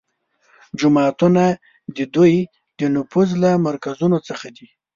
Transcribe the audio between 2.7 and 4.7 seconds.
د نفوذ له مرکزونو څخه دي